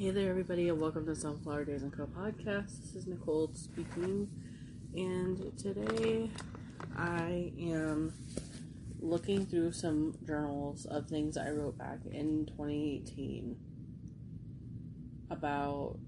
[0.00, 2.80] Hey there, everybody, and welcome to Sunflower Daze and Co podcast.
[2.80, 4.30] This is Nicole speaking,
[4.94, 6.30] and today
[6.96, 8.14] I am
[8.98, 13.58] looking through some journals of things I wrote back in 2018
[15.30, 15.98] about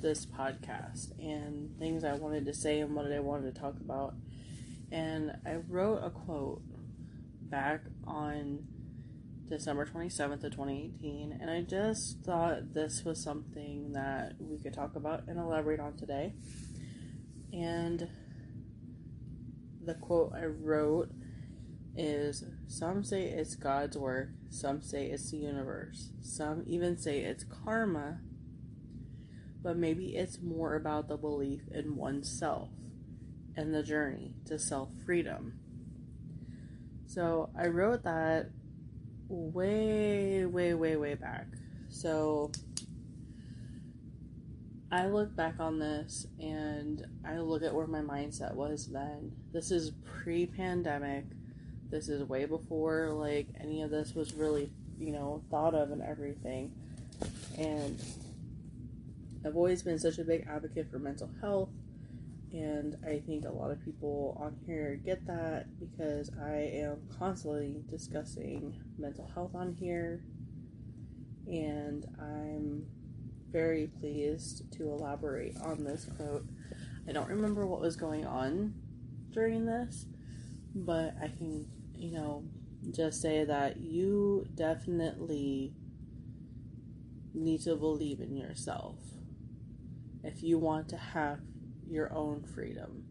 [0.00, 4.14] this podcast and things I wanted to say and what I wanted to talk about.
[4.92, 6.62] And I wrote a quote
[7.50, 8.64] back on
[9.48, 14.96] December 27th of 2018, and I just thought this was something that we could talk
[14.96, 16.34] about and elaborate on today.
[17.52, 18.08] And
[19.84, 21.10] the quote I wrote
[21.96, 27.44] is Some say it's God's work, some say it's the universe, some even say it's
[27.44, 28.20] karma,
[29.62, 32.70] but maybe it's more about the belief in oneself
[33.56, 35.58] and the journey to self freedom.
[37.06, 38.50] So I wrote that
[39.32, 41.46] way, way, way, way back.
[41.88, 42.52] So
[44.90, 49.32] I look back on this and I look at where my mindset was then.
[49.52, 51.24] This is pre pandemic.
[51.90, 56.02] This is way before like any of this was really, you know, thought of and
[56.02, 56.72] everything.
[57.58, 58.02] And
[59.44, 61.70] I've always been such a big advocate for mental health
[62.52, 67.82] and I think a lot of people on here get that because I am constantly
[67.88, 70.22] discussing mental health on here.
[71.46, 72.86] And I'm
[73.50, 76.46] very pleased to elaborate on this quote.
[77.08, 78.74] I don't remember what was going on
[79.30, 80.04] during this,
[80.74, 82.44] but I can, you know,
[82.90, 85.72] just say that you definitely
[87.34, 88.98] need to believe in yourself
[90.22, 91.40] if you want to have
[91.88, 93.04] your own freedom.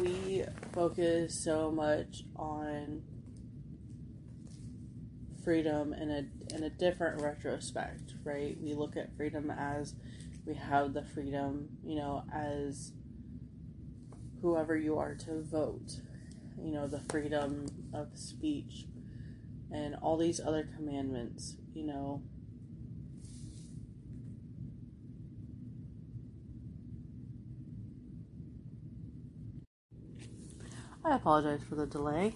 [0.00, 3.02] We focus so much on
[5.44, 8.56] freedom in a in a different retrospect, right?
[8.60, 9.94] We look at freedom as
[10.44, 12.92] we have the freedom, you know, as
[14.42, 16.00] whoever you are to vote,
[16.60, 18.86] you know, the freedom of speech
[19.70, 22.22] and all these other commandments, you know,
[31.06, 32.34] I apologize for the delay.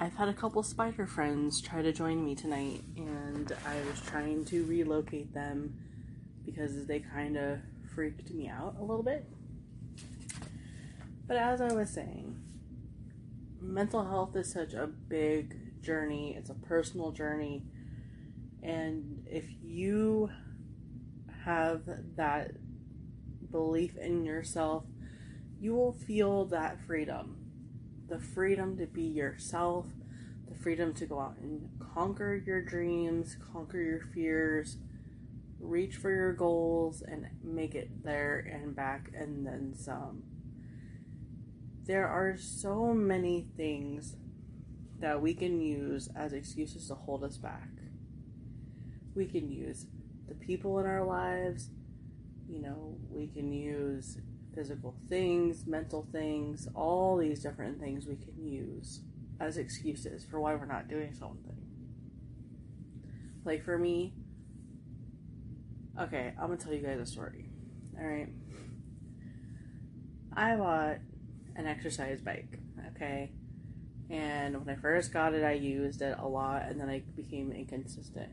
[0.00, 4.44] I've had a couple spider friends try to join me tonight, and I was trying
[4.46, 5.78] to relocate them
[6.44, 7.60] because they kind of
[7.94, 9.24] freaked me out a little bit.
[11.28, 12.36] But as I was saying,
[13.60, 17.62] mental health is such a big journey, it's a personal journey,
[18.60, 20.30] and if you
[21.44, 21.82] have
[22.16, 22.56] that
[23.52, 24.82] belief in yourself,
[25.60, 27.43] you will feel that freedom
[28.08, 29.86] the freedom to be yourself,
[30.48, 34.76] the freedom to go out and conquer your dreams, conquer your fears,
[35.60, 40.22] reach for your goals, and make it there and back and then some.
[41.84, 44.16] There are so many things
[45.00, 47.68] that we can use as excuses to hold us back.
[49.14, 49.86] We can use
[50.28, 51.68] the people in our lives,
[52.48, 54.18] you know, we can use
[54.54, 59.00] physical things, mental things, all these different things we can use
[59.40, 61.56] as excuses for why we're not doing something.
[63.44, 64.14] Like for me,
[66.00, 67.50] okay, I'm gonna tell you guys a story.
[67.98, 68.28] Alright.
[70.36, 70.98] I bought
[71.56, 72.58] an exercise bike,
[72.94, 73.30] okay?
[74.10, 77.52] And when I first got it, I used it a lot and then I became
[77.52, 78.30] inconsistent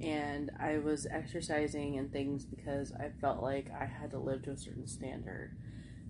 [0.00, 4.52] and I was exercising and things because I felt like I had to live to
[4.52, 5.56] a certain standard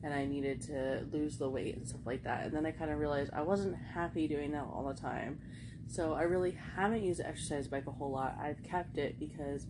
[0.03, 2.45] and I needed to lose the weight and stuff like that.
[2.45, 5.41] And then I kind of realized I wasn't happy doing that all the time.
[5.89, 8.37] So I really haven't used the exercise bike a whole lot.
[8.41, 9.67] I've kept it because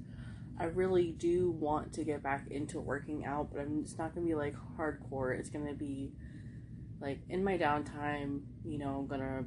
[0.58, 4.26] I really do want to get back into working out, but I'm, it's not going
[4.26, 5.38] to be like hardcore.
[5.38, 6.10] It's going to be
[7.00, 9.44] like in my downtime, you know, I'm going to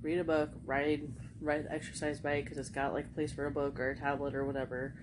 [0.00, 1.02] read a book, ride
[1.40, 4.34] the exercise bike because it's got like a place for a book or a tablet
[4.34, 4.94] or whatever.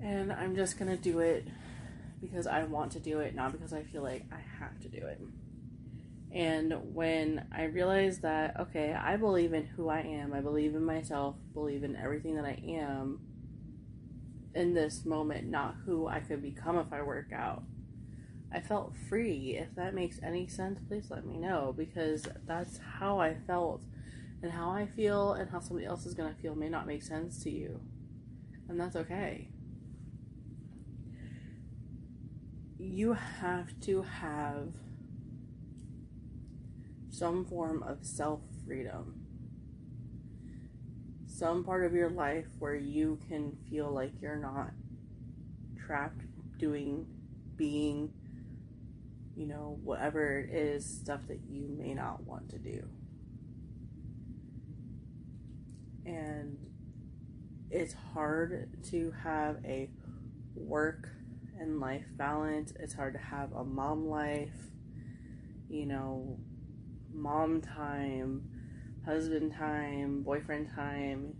[0.00, 1.46] And I'm just gonna do it
[2.20, 5.06] because I want to do it, not because I feel like I have to do
[5.06, 5.20] it.
[6.32, 10.84] And when I realized that, okay, I believe in who I am, I believe in
[10.84, 13.20] myself, believe in everything that I am
[14.54, 17.62] in this moment, not who I could become if I work out.
[18.52, 19.56] I felt free.
[19.58, 23.82] If that makes any sense, please let me know because that's how I felt
[24.46, 27.02] and how I feel and how somebody else is going to feel may not make
[27.02, 27.80] sense to you.
[28.68, 29.50] And that's okay.
[32.78, 34.68] You have to have
[37.10, 39.26] some form of self freedom.
[41.26, 44.70] some part of your life where you can feel like you're not
[45.86, 46.22] trapped
[46.58, 47.06] doing,
[47.56, 48.12] being,
[49.36, 52.82] you know, whatever it is, stuff that you may not want to do.
[56.06, 56.56] And
[57.70, 59.90] it's hard to have a
[60.54, 61.08] work
[61.58, 62.72] and life balance.
[62.78, 64.54] It's hard to have a mom life,
[65.68, 66.38] you know,
[67.12, 68.48] mom time,
[69.04, 71.34] husband time, boyfriend time,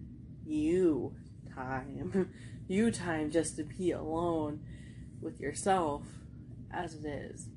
[0.44, 1.14] you
[1.54, 2.30] time,
[2.68, 4.60] you time just to be alone
[5.20, 6.02] with yourself
[6.72, 7.48] as it is.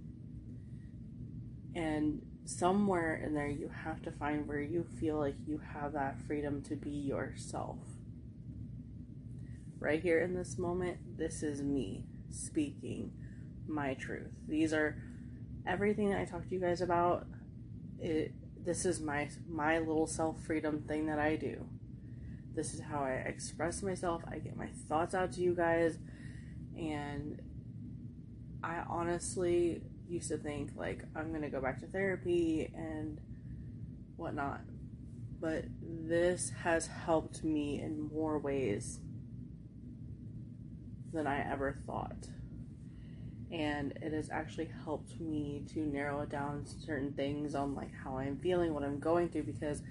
[1.75, 6.19] And somewhere in there, you have to find where you feel like you have that
[6.27, 7.77] freedom to be yourself.
[9.79, 13.11] Right here in this moment, this is me speaking
[13.67, 14.31] my truth.
[14.47, 15.01] These are
[15.65, 17.27] everything that I talk to you guys about.
[17.99, 18.33] It
[18.65, 21.65] this is my my little self freedom thing that I do.
[22.55, 24.23] This is how I express myself.
[24.27, 25.97] I get my thoughts out to you guys,
[26.75, 27.41] and
[28.63, 33.19] I honestly used to think like I'm gonna go back to therapy and
[34.17, 34.61] whatnot,
[35.39, 38.99] but this has helped me in more ways
[41.13, 42.27] than I ever thought.
[43.51, 48.37] And it has actually helped me to narrow down certain things on like how I'm
[48.37, 49.81] feeling, what I'm going through because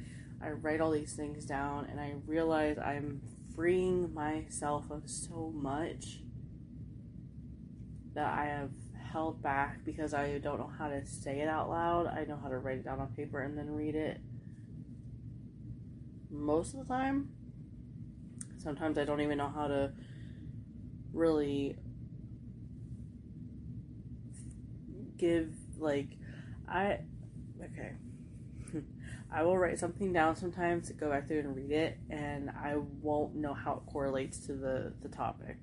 [0.41, 3.21] I write all these things down and I realize I'm
[3.57, 6.21] freeing myself of so much
[8.15, 8.71] that I have
[9.13, 12.07] held back because I don't know how to say it out loud.
[12.07, 14.21] I know how to write it down on paper and then read it
[16.31, 17.31] most of the time.
[18.63, 19.93] Sometimes I don't even know how to
[21.13, 21.77] really
[25.17, 26.11] give like
[26.69, 27.01] I
[27.63, 27.93] okay.
[29.33, 33.35] I will write something down sometimes go back through and read it and I won't
[33.35, 35.57] know how it correlates to the, the topic.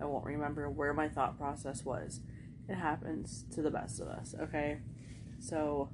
[0.00, 2.20] I won't remember where my thought process was.
[2.68, 4.78] It happens to the best of us, okay?
[5.40, 5.90] So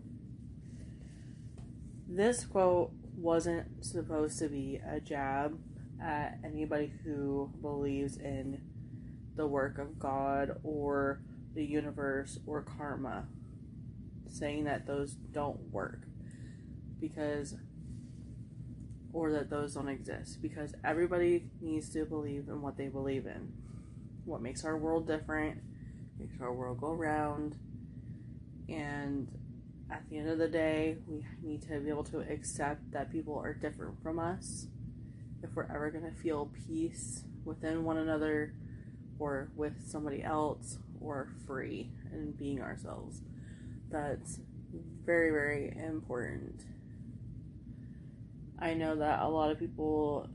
[2.09, 5.59] this quote wasn't supposed to be a jab
[6.03, 8.61] at anybody who believes in
[9.37, 11.21] the work of God or
[11.55, 13.27] the universe or karma,
[14.29, 16.01] saying that those don't work
[17.01, 17.55] because,
[19.13, 23.53] or that those don't exist because everybody needs to believe in what they believe in.
[24.25, 25.61] What makes our world different,
[26.25, 27.57] makes our world go round,
[28.69, 29.29] and
[29.91, 33.37] at the end of the day, we need to be able to accept that people
[33.37, 34.67] are different from us
[35.43, 38.55] if we're ever going to feel peace within one another
[39.19, 43.21] or with somebody else or free and being ourselves.
[43.91, 44.41] That's
[45.05, 46.63] very, very important.
[48.59, 50.31] I know that a lot of people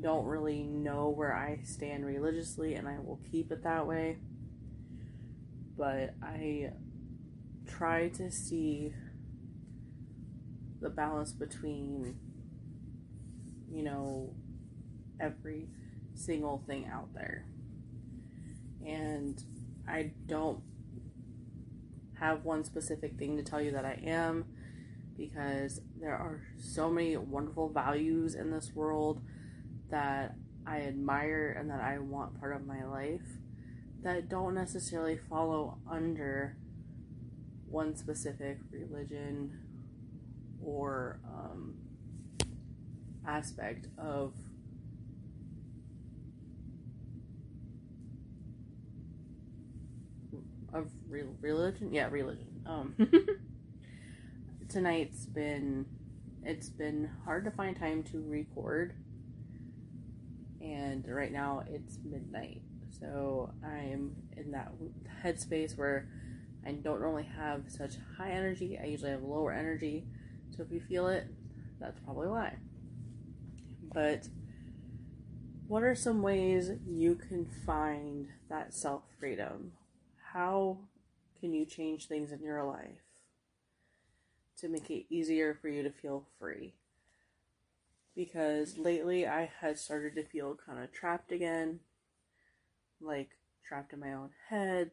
[0.00, 4.18] don't really know where I stand religiously, and I will keep it that way.
[5.78, 6.72] But I
[7.68, 8.92] try to see
[10.80, 12.16] the balance between,
[13.70, 14.34] you know,
[15.20, 15.68] every
[16.14, 17.46] single thing out there.
[18.84, 19.40] And
[19.88, 20.62] I don't
[22.18, 24.46] have one specific thing to tell you that I am
[25.16, 29.20] because there are so many wonderful values in this world
[29.90, 30.34] that
[30.66, 33.38] I admire and that I want part of my life
[34.02, 36.56] that don't necessarily follow under
[37.68, 39.58] one specific religion
[40.62, 41.74] or um,
[43.26, 44.32] aspect of
[50.72, 51.92] of real religion.
[51.92, 52.62] Yeah, religion.
[52.66, 52.94] Um,
[54.68, 55.86] tonight's been
[56.44, 58.94] it's been hard to find time to record,
[60.60, 62.62] and right now it's midnight.
[63.00, 64.72] So I'm in that
[65.24, 66.08] headspace where
[66.66, 68.78] I don't normally have such high energy.
[68.82, 70.04] I usually have lower energy.
[70.56, 71.26] So if you feel it,
[71.80, 72.56] that's probably why.
[73.92, 74.28] But
[75.66, 79.72] what are some ways you can find that self freedom?
[80.32, 80.76] how
[81.40, 83.02] can you change things in your life
[84.58, 86.74] to make it easier for you to feel free?
[88.14, 91.80] Because lately I had started to feel kind of trapped again,
[93.00, 93.30] like
[93.66, 94.90] trapped in my own head,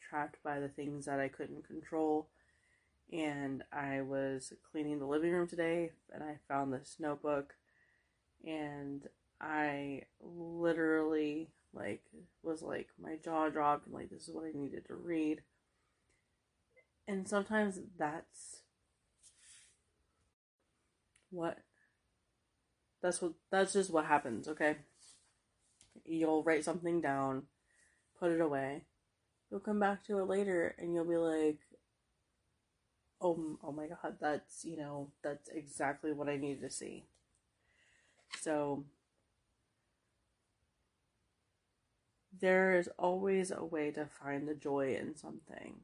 [0.00, 2.28] trapped by the things that I couldn't control.
[3.12, 7.54] And I was cleaning the living room today and I found this notebook
[8.46, 9.02] and
[9.40, 12.02] I literally like
[12.42, 15.42] was like my jaw dropped and like this is what I needed to read.
[17.08, 18.62] And sometimes that's
[21.30, 21.58] what
[23.00, 24.76] That's what that's just what happens, okay?
[26.08, 27.44] You'll write something down,
[28.18, 28.84] put it away.
[29.50, 31.60] You'll come back to it later and you'll be like,
[33.20, 37.04] "Oh, oh my god, that's, you know, that's exactly what I needed to see."
[38.40, 38.84] So,
[42.38, 45.80] there is always a way to find the joy in something.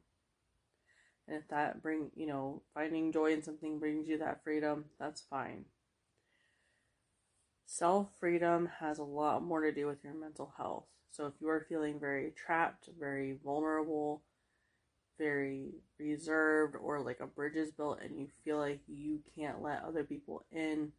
[1.27, 5.21] And if that bring, you know, finding joy in something brings you that freedom, that's
[5.23, 5.65] fine.
[7.73, 10.85] Self freedom has a lot more to do with your mental health.
[11.11, 14.21] So if you are feeling very trapped, very vulnerable,
[15.17, 19.83] very reserved, or like a bridge is built and you feel like you can't let
[19.83, 20.93] other people in,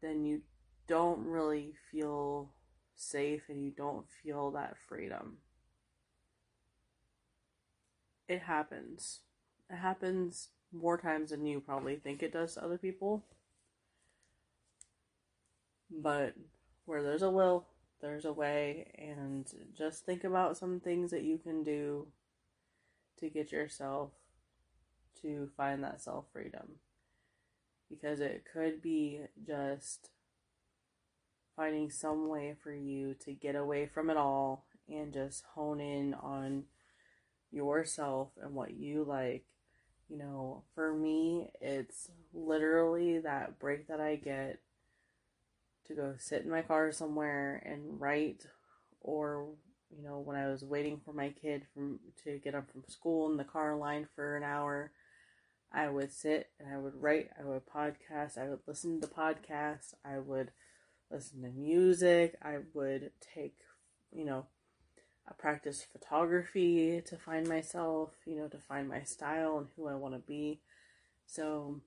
[0.00, 0.40] then you
[0.88, 2.54] don't really feel
[2.94, 5.36] safe and you don't feel that freedom.
[8.26, 9.20] It happens.
[9.68, 13.26] It happens more times than you probably think it does to other people.
[15.94, 16.34] But
[16.86, 17.66] where there's a will,
[18.00, 19.46] there's a way, and
[19.76, 22.08] just think about some things that you can do
[23.18, 24.10] to get yourself
[25.20, 26.76] to find that self freedom.
[27.90, 30.10] Because it could be just
[31.54, 36.14] finding some way for you to get away from it all and just hone in
[36.14, 36.64] on
[37.50, 39.44] yourself and what you like.
[40.08, 44.58] You know, for me, it's literally that break that I get
[45.86, 48.46] to go sit in my car somewhere and write
[49.00, 49.48] or
[49.90, 53.30] you know when i was waiting for my kid from to get up from school
[53.30, 54.92] in the car line for an hour
[55.72, 59.94] i would sit and i would write i would podcast i would listen to podcasts
[60.04, 60.50] i would
[61.12, 62.36] listen to music.
[62.42, 63.56] I would take,
[64.10, 64.46] you know,
[65.28, 69.94] I practice photography to find myself, you know, to find my style and who I
[69.94, 70.60] want to be.
[71.26, 71.80] So,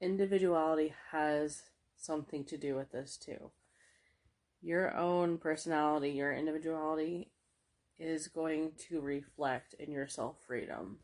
[0.00, 1.62] individuality has
[1.98, 3.50] something to do with this too.
[4.62, 7.30] Your own personality, your individuality
[7.98, 10.98] is going to reflect in your self freedom.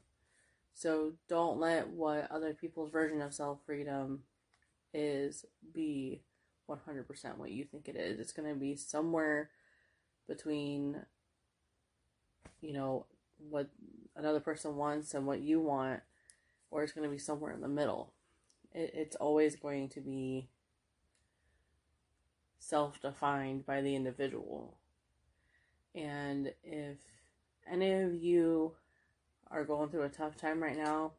[0.75, 4.23] So, don't let what other people's version of self freedom
[4.93, 6.23] is be
[6.69, 8.19] 100% what you think it is.
[8.19, 9.51] It's going to be somewhere
[10.27, 11.03] between,
[12.61, 13.07] you know,
[13.39, 13.69] what
[14.17, 16.01] another person wants and what you want,
[16.71, 18.13] or it's going to be somewhere in the middle.
[18.73, 20.49] It, it's always going to be
[22.67, 24.77] self defined by the individual.
[25.95, 26.97] And if
[27.71, 28.73] any of you
[29.51, 31.13] are going through a tough time right now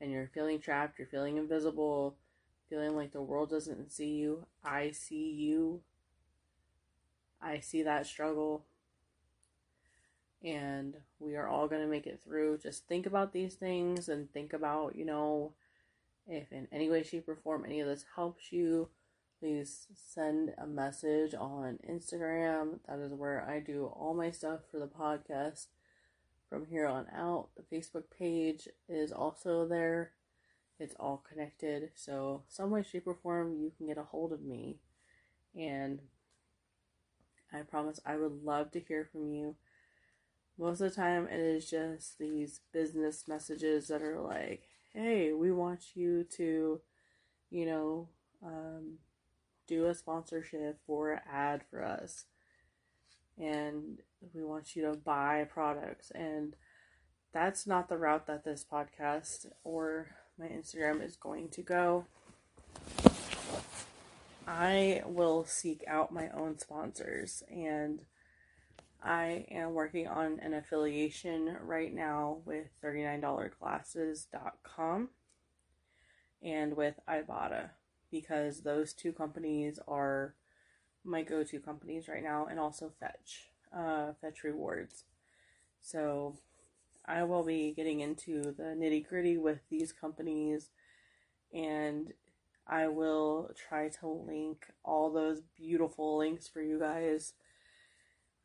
[0.00, 2.16] and you're feeling trapped, you're feeling invisible,
[2.68, 4.46] feeling like the world doesn't see you.
[4.64, 5.80] I see you.
[7.40, 8.64] I see that struggle.
[10.44, 12.58] And we are all going to make it through.
[12.58, 15.52] Just think about these things and think about, you know,
[16.28, 18.88] if in any way, shape, or form any of this helps you,
[19.40, 22.80] please send a message on Instagram.
[22.88, 25.66] That is where I do all my stuff for the podcast
[26.48, 27.48] from here on out.
[27.56, 30.12] The Facebook page is also there
[30.78, 31.90] it's all connected.
[31.94, 34.76] So, some way, shape, or form, you can get a hold of me.
[35.54, 36.00] And
[37.52, 39.56] I promise I would love to hear from you.
[40.58, 45.50] Most of the time, it is just these business messages that are like, hey, we
[45.50, 46.80] want you to,
[47.50, 48.08] you know,
[48.44, 48.98] um,
[49.66, 52.24] do a sponsorship or an ad for us.
[53.38, 53.98] And
[54.34, 56.10] we want you to buy products.
[56.14, 56.56] And
[57.32, 60.08] that's not the route that this podcast or
[60.38, 62.06] my Instagram is going to go.
[64.46, 68.00] I will seek out my own sponsors and
[69.02, 75.10] I am working on an affiliation right now with $39glasses.com
[76.42, 77.70] and with Ibotta
[78.20, 80.34] because those two companies are
[81.04, 85.04] my go-to companies right now and also Fetch, uh, Fetch Rewards.
[85.80, 86.36] So
[87.06, 90.70] I will be getting into the nitty gritty with these companies
[91.52, 92.12] and
[92.66, 97.34] I will try to link all those beautiful links for you guys.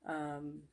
[0.06, 0.64] Um,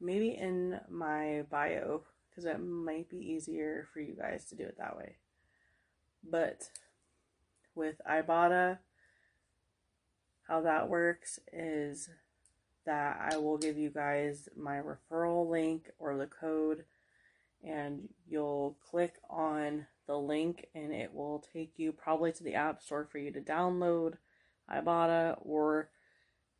[0.00, 4.76] maybe in my bio because it might be easier for you guys to do it
[4.78, 5.16] that way.
[6.28, 6.70] But
[7.78, 8.78] with Ibotta,
[10.48, 12.10] how that works is
[12.84, 16.84] that I will give you guys my referral link or the code
[17.62, 22.82] and you'll click on the link and it will take you probably to the app
[22.82, 24.14] store for you to download
[24.70, 25.90] Ibotta or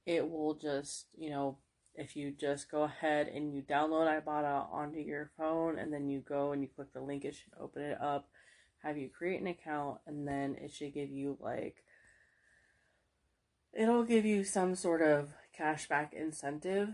[0.06, 1.56] it will just, you know,
[1.94, 6.20] if you just go ahead and you download Ibotta onto your phone and then you
[6.20, 8.28] go and you click the link, it should open it up
[8.82, 11.84] have you create an account, and then it should give you like
[13.72, 16.88] it'll give you some sort of cashback incentive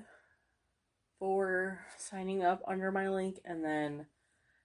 [1.18, 4.06] for signing up under my link, and then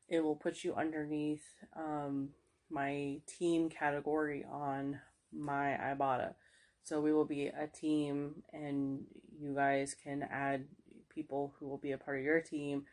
[0.08, 1.44] it will put you underneath
[1.76, 2.30] um,
[2.70, 5.00] my team category on
[5.32, 6.34] my Ibotta.
[6.84, 9.04] So we will be a team, and
[9.40, 10.66] you guys can add
[11.14, 12.86] people who will be a part of your team,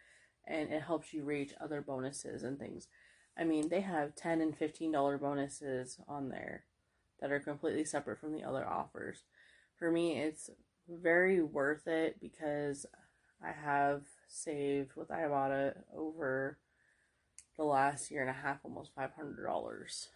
[0.47, 2.88] and it helps you reach other bonuses and things.
[3.38, 6.64] I mean, they have ten and fifteen dollar bonuses on there
[7.21, 9.25] that are completely separate from the other offers.
[9.78, 10.50] For me, it's
[10.88, 12.87] very worth it because
[13.43, 16.59] I have saved with Ibotta over
[17.57, 20.09] the last year and a half almost $500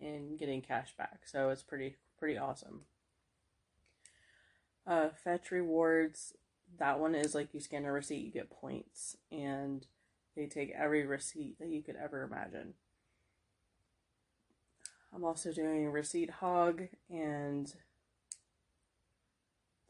[0.00, 1.20] in getting cash back.
[1.24, 2.82] So it's pretty pretty awesome.
[4.86, 6.34] Uh, fetch rewards.
[6.78, 9.86] That one is like you scan a receipt, you get points, and
[10.36, 12.74] they take every receipt that you could ever imagine.
[15.14, 17.72] I'm also doing receipt hog and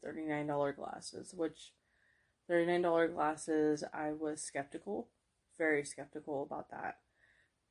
[0.05, 1.71] $39 glasses, which
[2.49, 5.07] $39 glasses, I was skeptical,
[5.57, 6.97] very skeptical about that.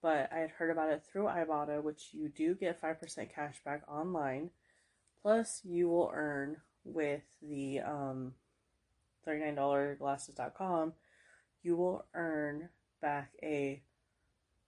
[0.00, 3.83] But I had heard about it through Ibotta, which you do get 5% cash back
[3.87, 4.50] online.
[5.21, 8.33] Plus, you will earn with the um,
[9.29, 10.95] $39glasses.com,
[11.62, 12.69] you will earn
[13.00, 13.83] back a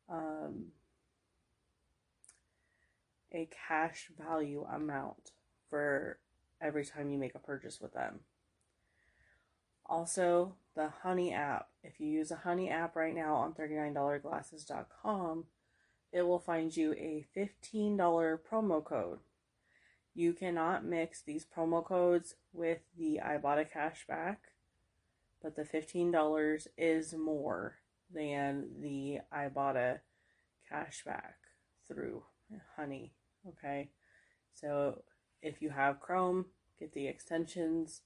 [0.09, 0.67] um,
[3.33, 5.33] a cash value amount
[5.69, 6.19] for
[6.61, 8.21] every time you make a purchase with them.
[9.87, 11.69] Also, the Honey app.
[11.83, 15.45] If you use a Honey app right now on $39glasses.com,
[16.13, 19.19] it will find you a $15 promo code.
[20.15, 24.37] You cannot mix these promo codes with the Ibotta cashback,
[25.45, 27.75] but the $15 is more
[28.13, 29.99] than the Ibotta
[30.73, 31.35] cashback
[31.87, 32.23] through
[32.77, 33.13] Honey.
[33.47, 33.91] Okay,
[34.55, 35.03] so
[35.43, 36.47] if you have Chrome,
[36.81, 38.01] get the extensions.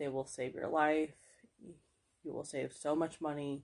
[0.00, 1.14] They will save your life.
[2.24, 3.62] You will save so much money.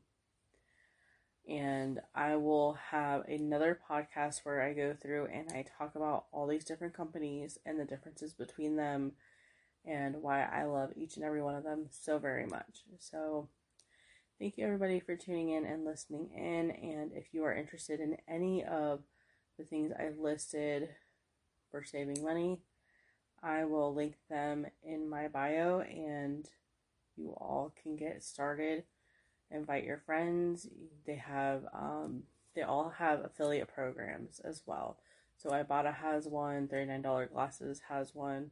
[1.49, 6.47] And I will have another podcast where I go through and I talk about all
[6.47, 9.13] these different companies and the differences between them
[9.85, 12.85] and why I love each and every one of them so very much.
[12.99, 13.49] So,
[14.39, 16.71] thank you everybody for tuning in and listening in.
[16.71, 19.01] And if you are interested in any of
[19.61, 20.89] the things I listed
[21.71, 22.61] for saving money.
[23.43, 26.49] I will link them in my bio and
[27.17, 28.85] you all can get started.
[29.51, 30.67] Invite your friends.
[31.07, 34.99] They have um, they all have affiliate programs as well.
[35.37, 38.51] So Ibotta has one, $39 glasses has one.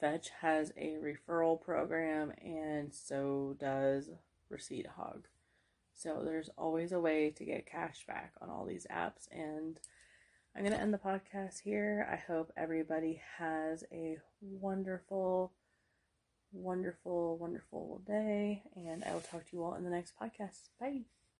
[0.00, 4.10] Fetch has a referral program and so does
[4.48, 5.26] Receipt Hog.
[5.94, 9.78] So there's always a way to get cash back on all these apps and
[10.54, 12.08] I'm going to end the podcast here.
[12.10, 15.52] I hope everybody has a wonderful,
[16.52, 20.70] wonderful, wonderful day, and I will talk to you all in the next podcast.
[20.80, 21.04] Bye.